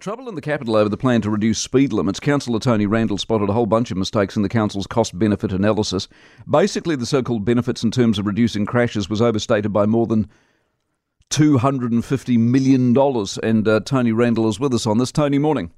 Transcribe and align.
Trouble 0.00 0.30
in 0.30 0.34
the 0.34 0.40
capital 0.40 0.76
over 0.76 0.88
the 0.88 0.96
plan 0.96 1.20
to 1.20 1.30
reduce 1.30 1.58
speed 1.58 1.92
limits. 1.92 2.18
Councillor 2.18 2.58
Tony 2.58 2.86
Randle 2.86 3.18
spotted 3.18 3.50
a 3.50 3.52
whole 3.52 3.66
bunch 3.66 3.90
of 3.90 3.98
mistakes 3.98 4.34
in 4.34 4.40
the 4.40 4.48
council's 4.48 4.86
cost 4.86 5.18
benefit 5.18 5.52
analysis. 5.52 6.08
Basically, 6.48 6.96
the 6.96 7.04
so 7.04 7.22
called 7.22 7.44
benefits 7.44 7.84
in 7.84 7.90
terms 7.90 8.18
of 8.18 8.24
reducing 8.24 8.64
crashes 8.64 9.10
was 9.10 9.20
overstated 9.20 9.74
by 9.74 9.84
more 9.84 10.06
than 10.06 10.26
$250 11.28 12.38
million. 12.38 12.96
And 13.42 13.68
uh, 13.68 13.80
Tony 13.80 14.12
Randle 14.12 14.48
is 14.48 14.58
with 14.58 14.72
us 14.72 14.86
on 14.86 14.96
this. 14.96 15.12
Tony, 15.12 15.38
morning. 15.38 15.70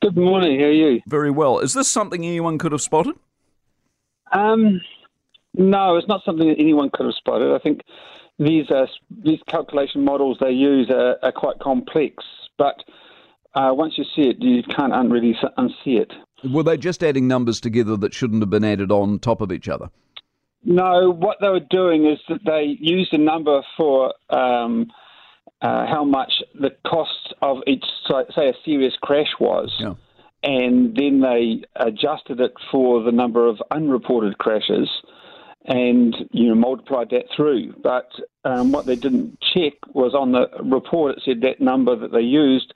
Good 0.00 0.16
morning. 0.16 0.58
How 0.58 0.66
are 0.66 0.72
you? 0.72 1.02
Very 1.06 1.30
well. 1.30 1.58
Is 1.58 1.74
this 1.74 1.88
something 1.88 2.24
anyone 2.24 2.56
could 2.56 2.72
have 2.72 2.80
spotted? 2.80 3.16
Um, 4.32 4.80
no, 5.52 5.96
it's 5.96 6.08
not 6.08 6.22
something 6.24 6.48
that 6.48 6.58
anyone 6.58 6.88
could 6.90 7.04
have 7.04 7.16
spotted. 7.16 7.54
I 7.54 7.58
think 7.58 7.82
these 8.38 8.70
uh, 8.70 8.86
these 9.10 9.40
calculation 9.46 10.06
models 10.06 10.38
they 10.40 10.52
use 10.52 10.88
are, 10.88 11.16
are 11.22 11.32
quite 11.32 11.58
complex, 11.58 12.24
but 12.56 12.82
uh, 13.58 13.74
once 13.74 13.94
you 13.96 14.04
see 14.14 14.22
it, 14.22 14.36
you 14.40 14.62
can't 14.62 14.92
un- 14.92 15.10
really 15.10 15.36
unsee 15.58 16.00
it. 16.00 16.12
Were 16.44 16.62
they 16.62 16.76
just 16.76 17.02
adding 17.02 17.26
numbers 17.26 17.60
together 17.60 17.96
that 17.96 18.14
shouldn't 18.14 18.40
have 18.40 18.50
been 18.50 18.64
added 18.64 18.92
on 18.92 19.18
top 19.18 19.40
of 19.40 19.50
each 19.50 19.68
other? 19.68 19.90
No, 20.64 21.10
what 21.10 21.38
they 21.40 21.48
were 21.48 21.66
doing 21.68 22.06
is 22.06 22.18
that 22.28 22.40
they 22.44 22.76
used 22.78 23.12
a 23.12 23.18
number 23.18 23.62
for 23.76 24.14
um, 24.30 24.86
uh, 25.60 25.86
how 25.86 26.04
much 26.04 26.32
the 26.54 26.70
cost 26.86 27.34
of 27.42 27.58
each, 27.66 27.84
say, 28.08 28.48
a 28.48 28.52
serious 28.64 28.94
crash 29.02 29.32
was. 29.40 29.74
Yeah. 29.80 29.94
And 30.44 30.96
then 30.96 31.20
they 31.20 31.64
adjusted 31.74 32.40
it 32.40 32.52
for 32.70 33.02
the 33.02 33.10
number 33.10 33.48
of 33.48 33.60
unreported 33.72 34.38
crashes 34.38 34.88
and 35.64 36.16
you 36.30 36.48
know 36.48 36.54
multiplied 36.54 37.10
that 37.10 37.24
through. 37.34 37.74
But 37.82 38.08
um, 38.44 38.70
what 38.70 38.86
they 38.86 38.94
didn't 38.94 39.38
check 39.52 39.72
was 39.94 40.14
on 40.14 40.30
the 40.30 40.46
report 40.62 41.16
it 41.16 41.22
said 41.24 41.40
that 41.40 41.60
number 41.60 41.96
that 41.96 42.12
they 42.12 42.20
used 42.20 42.72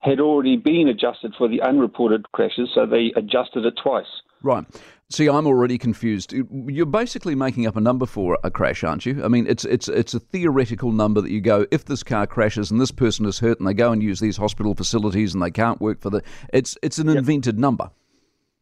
had 0.00 0.18
already 0.20 0.56
been 0.56 0.88
adjusted 0.88 1.34
for 1.36 1.48
the 1.48 1.60
unreported 1.62 2.30
crashes, 2.32 2.70
so 2.74 2.86
they 2.86 3.12
adjusted 3.16 3.64
it 3.64 3.74
twice. 3.82 4.06
Right. 4.42 4.64
See, 5.10 5.28
I'm 5.28 5.46
already 5.46 5.76
confused. 5.76 6.32
You're 6.32 6.86
basically 6.86 7.34
making 7.34 7.66
up 7.66 7.76
a 7.76 7.80
number 7.80 8.06
for 8.06 8.38
a 8.44 8.50
crash, 8.50 8.84
aren't 8.84 9.04
you? 9.04 9.24
I 9.24 9.28
mean, 9.28 9.46
it's 9.48 9.64
it's 9.64 9.88
it's 9.88 10.14
a 10.14 10.20
theoretical 10.20 10.92
number 10.92 11.20
that 11.20 11.32
you 11.32 11.40
go 11.40 11.66
if 11.72 11.84
this 11.84 12.04
car 12.04 12.28
crashes 12.28 12.70
and 12.70 12.80
this 12.80 12.92
person 12.92 13.26
is 13.26 13.40
hurt 13.40 13.58
and 13.58 13.68
they 13.68 13.74
go 13.74 13.90
and 13.90 14.02
use 14.02 14.20
these 14.20 14.36
hospital 14.36 14.74
facilities 14.74 15.34
and 15.34 15.42
they 15.42 15.50
can't 15.50 15.80
work 15.80 16.00
for 16.00 16.10
the. 16.10 16.22
It's 16.52 16.78
it's 16.80 16.98
an 16.98 17.08
yep. 17.08 17.18
invented 17.18 17.58
number. 17.58 17.90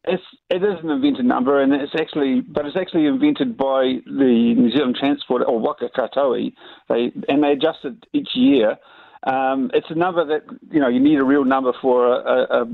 It's 0.05 0.23
it 0.49 0.63
is 0.63 0.83
an 0.83 0.89
invented 0.89 1.27
number, 1.27 1.61
and 1.61 1.75
it's 1.75 1.93
actually, 2.01 2.41
but 2.41 2.65
it's 2.65 2.77
actually 2.77 3.05
invented 3.05 3.59
by 3.59 3.99
the 4.07 4.55
New 4.57 4.71
Zealand 4.71 4.97
Transport 4.99 5.43
or 5.47 5.59
Waka 5.59 5.91
Kotahi. 5.95 6.55
They 6.89 7.13
and 7.29 7.45
they 7.45 7.53
adjust 7.53 7.81
it 7.85 8.07
each 8.15 8.31
year. 8.35 8.79
Um, 9.27 9.71
it's 9.75 9.91
a 9.91 9.95
number 9.95 10.25
that 10.25 10.43
you 10.71 10.81
know 10.81 10.89
you 10.89 11.01
need 11.01 11.19
a 11.19 11.25
real 11.25 11.45
number 11.45 11.73
for 11.81 12.07
a, 12.07 12.63
a 12.63 12.67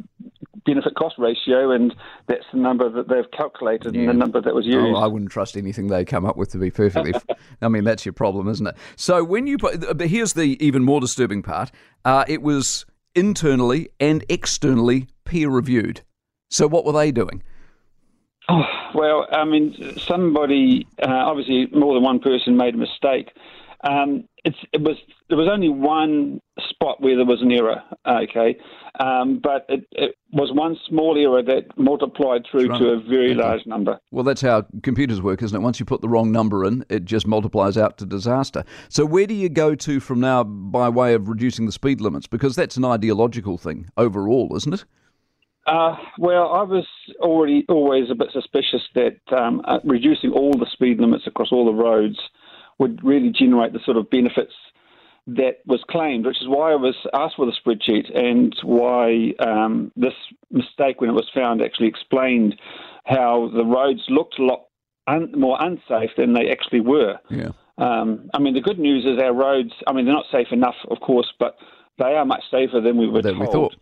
benefit 0.67 0.95
cost 0.95 1.17
ratio, 1.19 1.71
and 1.71 1.95
that's 2.27 2.45
the 2.53 2.59
number 2.59 2.89
that 2.91 3.09
they've 3.09 3.31
calculated 3.37 3.95
yeah. 3.95 4.01
and 4.01 4.09
the 4.09 4.15
number 4.15 4.41
that 4.41 4.55
was 4.55 4.67
used. 4.67 4.79
Oh, 4.79 4.97
I 4.97 5.07
wouldn't 5.07 5.31
trust 5.31 5.57
anything 5.57 5.89
they 5.89 6.05
come 6.05 6.25
up 6.25 6.37
with 6.37 6.51
to 6.53 6.59
be 6.59 6.71
perfectly. 6.71 7.15
I 7.63 7.69
mean, 7.69 7.85
that's 7.85 8.05
your 8.05 8.13
problem, 8.13 8.49
isn't 8.49 8.67
it? 8.67 8.77
So 8.97 9.25
when 9.25 9.47
you 9.47 9.59
put, 9.59 9.97
but 9.97 10.09
here's 10.09 10.35
the 10.35 10.63
even 10.65 10.85
more 10.85 11.01
disturbing 11.01 11.43
part: 11.43 11.71
uh, 12.05 12.25
it 12.29 12.43
was 12.43 12.85
internally 13.15 13.89
and 14.01 14.25
externally 14.29 15.07
peer 15.25 15.49
reviewed. 15.49 16.03
So 16.51 16.67
what 16.67 16.85
were 16.85 16.93
they 16.93 17.11
doing? 17.11 17.43
Oh, 18.49 18.63
well, 18.95 19.27
I 19.33 19.45
mean, 19.45 19.99
somebody, 19.99 20.87
uh, 21.03 21.09
obviously, 21.09 21.67
more 21.73 21.95
than 21.95 22.03
one 22.03 22.21
person 22.21 22.57
made 22.57 22.75
a 22.75 22.79
mistake. 22.79 23.31
Um, 23.83 24.29
it 24.45 24.81
was 24.81 24.97
there 25.29 25.39
was 25.39 25.49
only 25.51 25.69
one 25.69 26.41
spot 26.69 27.01
where 27.01 27.17
there 27.17 27.25
was 27.25 27.41
an 27.41 27.51
error, 27.51 27.83
okay, 28.07 28.57
um, 29.01 29.41
but 29.43 29.65
it, 29.69 29.87
it, 29.93 30.17
was 30.33 30.51
one 30.53 30.77
small 30.89 31.17
error 31.17 31.43
that 31.43 31.79
multiplied 31.79 32.43
through 32.51 32.67
right. 32.67 32.79
to 32.79 32.89
a 32.89 33.01
very 33.01 33.31
okay. 33.31 33.41
large 33.41 33.67
number. 33.67 33.99
Well, 34.11 34.25
that's 34.25 34.41
how 34.41 34.67
computers 34.83 35.23
work, 35.23 35.43
isn't 35.43 35.57
it? 35.57 35.61
Once 35.61 35.79
you 35.79 35.87
put 35.87 36.01
the 36.01 36.09
wrong 36.09 36.33
number 36.33 36.65
in, 36.65 36.85
it 36.89 37.05
just 37.05 37.27
multiplies 37.27 37.79
out 37.79 37.99
to 37.99 38.07
disaster. 38.07 38.65
So, 38.89 39.07
where 39.07 39.27
do 39.27 39.35
you 39.35 39.49
go 39.49 39.75
to 39.75 40.01
from 40.01 40.21
now 40.21 40.45
by 40.45 40.89
way 40.89 41.15
of 41.15 41.29
reducing 41.29 41.67
the 41.67 41.73
speed 41.73 42.01
limits? 42.01 42.27
Because 42.27 42.57
that's 42.57 42.77
an 42.77 42.85
ideological 42.85 43.59
thing 43.59 43.89
overall, 43.97 44.55
isn't 44.57 44.75
it? 44.75 44.85
Uh, 45.67 45.97
well, 46.19 46.53
I 46.53 46.63
was 46.63 46.87
already 47.21 47.65
always 47.69 48.11
a 48.11 48.15
bit 48.15 48.29
suspicious 48.33 48.83
that 48.95 49.17
um, 49.35 49.63
uh, 49.67 49.79
reducing 49.85 50.31
all 50.31 50.53
the 50.53 50.67
speed 50.71 51.01
limits 51.01 51.27
across 51.27 51.53
all 51.53 51.65
the 51.65 51.73
roads 51.73 52.19
would 52.79 53.03
really 53.05 53.31
generate 53.31 53.73
the 53.73 53.81
sort 53.85 53.97
of 53.97 54.11
benefits 54.11 54.53
that 55.27 55.59
was 55.67 55.83
claimed, 55.89 56.27
which 56.27 56.41
is 56.43 56.49
why 56.49 56.73
I 56.73 56.77
was 56.77 56.95
asked 57.15 57.37
for 57.37 57.47
the 57.47 57.53
spreadsheet 57.53 58.15
and 58.17 58.55
why 58.63 59.33
um, 59.39 59.91
this 59.97 60.13
mistake, 60.51 61.01
when 61.01 61.11
it 61.11 61.15
was 61.15 61.31
found, 61.35 61.63
actually 61.63 61.89
explained 61.89 62.57
how 63.05 63.51
the 63.55 63.65
roads 63.65 64.03
looked 64.09 64.39
a 64.39 64.43
lot 64.43 64.67
un- 65.07 65.33
more 65.37 65.57
unsafe 65.61 66.11
than 66.17 66.35
they 66.35 66.51
actually 66.51 66.81
were. 66.81 67.19
Yeah. 67.31 67.51
Um, 67.79 68.31
I 68.35 68.39
mean, 68.39 68.55
the 68.55 68.61
good 68.61 68.79
news 68.79 69.05
is 69.05 69.19
our 69.19 69.33
roads. 69.33 69.73
I 69.87 69.93
mean, 69.93 70.05
they're 70.05 70.15
not 70.15 70.27
safe 70.31 70.49
enough, 70.53 70.77
of 70.91 71.01
course, 71.01 71.33
but 71.39 71.57
they 71.99 72.15
are 72.15 72.25
much 72.25 72.43
safer 72.51 72.81
than 72.81 72.99
we 72.99 73.09
were 73.09 73.23
than 73.23 73.37
told. 73.37 73.47
We 73.47 73.53
thought. 73.53 73.77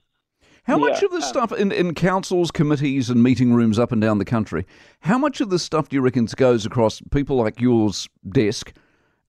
How 0.64 0.78
yeah, 0.78 0.90
much 0.90 1.02
of 1.02 1.10
this 1.10 1.24
um, 1.24 1.28
stuff 1.28 1.52
in, 1.52 1.72
in 1.72 1.92
councils, 1.94 2.52
committees, 2.52 3.10
and 3.10 3.20
meeting 3.20 3.52
rooms 3.52 3.80
up 3.80 3.90
and 3.90 4.00
down 4.00 4.18
the 4.18 4.24
country, 4.24 4.64
how 5.00 5.18
much 5.18 5.40
of 5.40 5.50
this 5.50 5.64
stuff 5.64 5.88
do 5.88 5.96
you 5.96 6.00
reckon 6.00 6.26
goes 6.36 6.64
across 6.64 7.02
people 7.10 7.36
like 7.36 7.60
yours 7.60 8.08
desk 8.30 8.72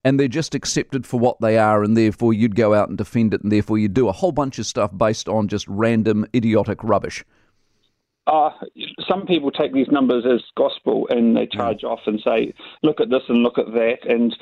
and 0.04 0.20
they're 0.20 0.28
just 0.28 0.54
accepted 0.54 1.06
for 1.06 1.18
what 1.18 1.40
they 1.40 1.56
are, 1.56 1.82
and 1.82 1.96
therefore 1.96 2.32
you'd 2.32 2.54
go 2.54 2.74
out 2.74 2.88
and 2.88 2.98
defend 2.98 3.34
it, 3.34 3.42
and 3.42 3.50
therefore 3.50 3.78
you'd 3.78 3.94
do 3.94 4.08
a 4.08 4.12
whole 4.12 4.32
bunch 4.32 4.58
of 4.58 4.66
stuff 4.66 4.96
based 4.96 5.28
on 5.28 5.48
just 5.48 5.66
random, 5.66 6.26
idiotic 6.34 6.84
rubbish? 6.84 7.24
Uh, 8.26 8.50
some 9.06 9.26
people 9.26 9.50
take 9.50 9.74
these 9.74 9.88
numbers 9.90 10.24
as 10.24 10.40
gospel 10.56 11.06
and 11.10 11.36
they 11.36 11.46
charge 11.46 11.80
yeah. 11.82 11.90
off 11.90 12.00
and 12.06 12.20
say, 12.24 12.54
"Look 12.82 13.00
at 13.00 13.10
this 13.10 13.22
and 13.28 13.42
look 13.42 13.58
at 13.58 13.66
that," 13.66 13.98
and 14.08 14.34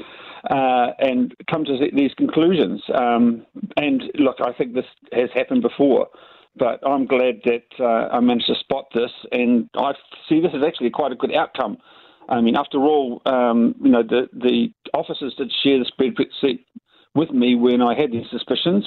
uh, 0.50 0.92
and 1.00 1.34
come 1.50 1.64
to 1.64 1.90
these 1.92 2.12
conclusions. 2.14 2.80
Um, 2.94 3.44
and 3.76 4.04
look, 4.14 4.36
I 4.40 4.52
think 4.52 4.74
this 4.74 4.86
has 5.12 5.30
happened 5.34 5.62
before, 5.62 6.08
but 6.56 6.78
I'm 6.86 7.06
glad 7.06 7.40
that 7.44 7.64
uh, 7.80 8.14
I 8.14 8.20
managed 8.20 8.46
to 8.46 8.54
spot 8.54 8.86
this, 8.94 9.10
and 9.32 9.68
I 9.74 9.94
see 10.28 10.40
this 10.40 10.52
as 10.54 10.62
actually 10.64 10.90
quite 10.90 11.10
a 11.10 11.16
good 11.16 11.34
outcome 11.34 11.78
I 12.28 12.40
mean, 12.40 12.56
after 12.56 12.78
all, 12.78 13.20
um, 13.26 13.74
you 13.82 13.90
know, 13.90 14.02
the, 14.02 14.28
the 14.32 14.68
officers 14.94 15.34
did 15.36 15.52
share 15.62 15.78
the 15.78 15.90
spreadsheet 15.90 16.64
with 17.14 17.30
me 17.30 17.54
when 17.54 17.82
I 17.82 17.98
had 17.98 18.12
these 18.12 18.26
suspicions, 18.30 18.86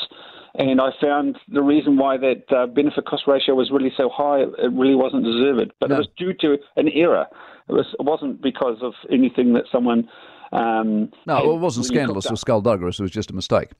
and 0.55 0.79
I 0.79 0.89
found 1.01 1.37
the 1.49 1.61
reason 1.61 1.97
why 1.97 2.17
that 2.17 2.43
uh, 2.55 2.67
benefit 2.67 3.05
cost 3.05 3.23
ratio 3.27 3.55
was 3.55 3.71
really 3.71 3.91
so 3.95 4.09
high, 4.09 4.39
it 4.39 4.71
really 4.71 4.95
wasn't 4.95 5.25
deserved. 5.25 5.73
But 5.79 5.89
no. 5.89 5.95
it 5.95 5.99
was 5.99 6.07
due 6.17 6.33
to 6.41 6.57
an 6.77 6.89
error. 6.89 7.25
It, 7.69 7.73
was, 7.73 7.85
it 7.99 8.03
wasn't 8.03 8.41
because 8.41 8.77
of 8.81 8.93
anything 9.11 9.53
that 9.53 9.63
someone. 9.71 10.07
Um, 10.51 11.11
no, 11.25 11.55
it 11.55 11.59
wasn't 11.59 11.87
scandalous 11.87 12.29
or 12.29 12.37
skullduggerous. 12.37 12.99
It 12.99 13.03
was 13.03 13.11
just 13.11 13.31
a 13.31 13.33
mistake. 13.33 13.71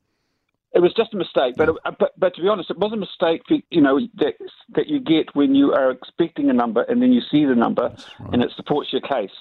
It 0.75 0.81
was 0.81 0.93
just 0.93 1.13
a 1.13 1.17
mistake, 1.17 1.55
but, 1.55 1.69
yeah. 1.69 1.91
but 1.97 2.11
but 2.17 2.35
to 2.35 2.41
be 2.41 2.47
honest, 2.49 2.69
it 2.69 2.77
was 2.77 2.91
a 2.91 2.97
mistake. 2.97 3.41
You 3.71 3.81
know 3.81 3.99
that 4.15 4.33
that 4.75 4.87
you 4.87 4.99
get 4.99 5.33
when 5.33 5.55
you 5.55 5.73
are 5.73 5.89
expecting 5.89 6.49
a 6.49 6.53
number 6.53 6.83
and 6.83 7.01
then 7.01 7.13
you 7.13 7.21
see 7.31 7.45
the 7.45 7.55
number 7.55 7.95
right. 8.19 8.33
and 8.33 8.43
it 8.43 8.51
supports 8.55 8.91
your 8.91 9.01
case 9.01 9.31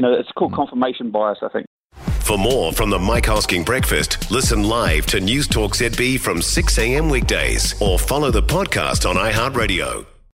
you 0.00 0.02
know, 0.02 0.14
it's 0.14 0.32
called 0.32 0.52
mm. 0.52 0.56
confirmation 0.56 1.10
bias, 1.10 1.38
I 1.42 1.48
think. 1.48 1.66
For 2.20 2.38
more 2.38 2.72
from 2.72 2.90
the 2.90 2.98
Mike 2.98 3.24
Hosking 3.24 3.66
Breakfast, 3.66 4.30
listen 4.30 4.64
live 4.64 5.04
to 5.06 5.20
News 5.20 5.48
Talk 5.48 5.72
ZB 5.72 6.18
from 6.20 6.40
6 6.40 6.78
a.m. 6.78 7.10
weekdays 7.10 7.80
or 7.82 7.98
follow 7.98 8.30
the 8.30 8.42
podcast 8.42 9.08
on 9.08 9.16
iHeartRadio. 9.16 10.09